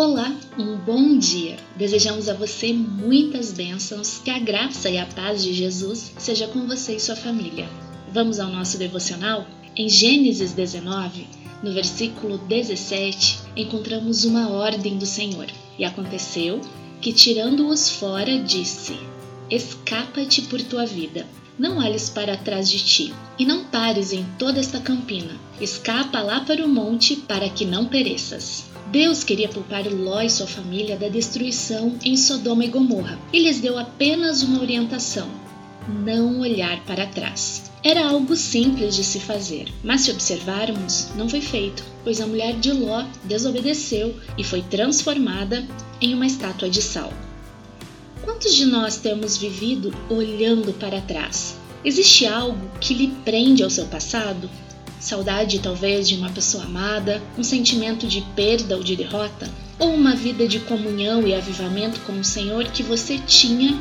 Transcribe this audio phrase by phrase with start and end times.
[0.00, 1.56] Olá, um bom dia!
[1.74, 6.68] Desejamos a você muitas bênçãos, que a graça e a paz de Jesus seja com
[6.68, 7.68] você e sua família.
[8.12, 9.44] Vamos ao nosso devocional?
[9.74, 11.26] Em Gênesis 19,
[11.64, 15.48] no versículo 17, encontramos uma ordem do Senhor.
[15.76, 16.60] E aconteceu
[17.00, 18.96] que, tirando-os fora, disse:
[19.50, 21.26] Escapa-te por tua vida.
[21.58, 25.34] Não olhes para trás de ti, e não pares em toda esta campina.
[25.60, 28.77] Escapa lá para o monte, para que não pereças.
[28.90, 33.60] Deus queria poupar Ló e sua família da destruição em Sodoma e Gomorra e lhes
[33.60, 35.28] deu apenas uma orientação:
[36.02, 37.70] não olhar para trás.
[37.84, 42.54] Era algo simples de se fazer, mas se observarmos, não foi feito, pois a mulher
[42.54, 45.66] de Ló desobedeceu e foi transformada
[46.00, 47.12] em uma estátua de sal.
[48.24, 51.56] Quantos de nós temos vivido olhando para trás?
[51.84, 54.48] Existe algo que lhe prende ao seu passado
[55.00, 59.48] Saudade, talvez, de uma pessoa amada, um sentimento de perda ou de derrota?
[59.78, 63.78] Ou uma vida de comunhão e avivamento com o Senhor que você tinha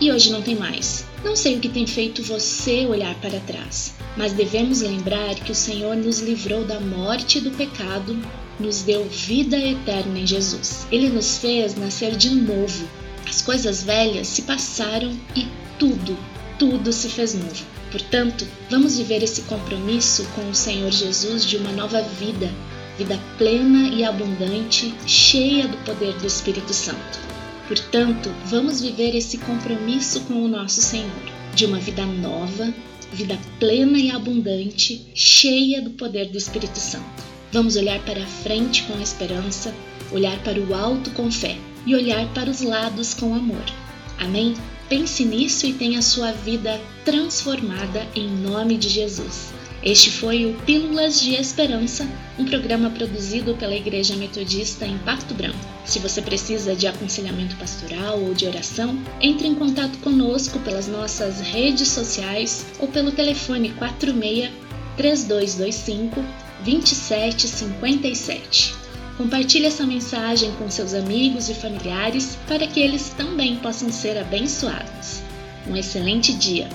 [0.00, 1.04] e hoje não tem mais?
[1.24, 5.54] Não sei o que tem feito você olhar para trás, mas devemos lembrar que o
[5.54, 8.16] Senhor nos livrou da morte e do pecado,
[8.58, 10.86] nos deu vida eterna em Jesus.
[10.90, 12.88] Ele nos fez nascer de novo.
[13.28, 15.46] As coisas velhas se passaram e
[15.78, 16.16] tudo,
[16.58, 17.79] tudo se fez novo.
[17.90, 22.48] Portanto, vamos viver esse compromisso com o Senhor Jesus de uma nova vida,
[22.96, 27.18] vida plena e abundante, cheia do poder do Espírito Santo.
[27.66, 31.10] Portanto, vamos viver esse compromisso com o nosso Senhor,
[31.54, 32.72] de uma vida nova,
[33.12, 37.24] vida plena e abundante, cheia do poder do Espírito Santo.
[37.52, 39.74] Vamos olhar para a frente com esperança,
[40.12, 43.64] olhar para o alto com fé e olhar para os lados com amor.
[44.20, 44.54] Amém?
[44.88, 49.52] Pense nisso e tenha sua vida transformada em nome de Jesus.
[49.82, 52.06] Este foi o Pílulas de Esperança,
[52.38, 55.56] um programa produzido pela Igreja Metodista em Pato Branco.
[55.86, 61.40] Se você precisa de aconselhamento pastoral ou de oração, entre em contato conosco pelas nossas
[61.40, 64.50] redes sociais ou pelo telefone 46
[64.98, 66.22] 3225
[66.62, 68.79] 2757.
[69.20, 75.20] Compartilhe essa mensagem com seus amigos e familiares para que eles também possam ser abençoados.
[75.68, 76.66] Um excelente dia!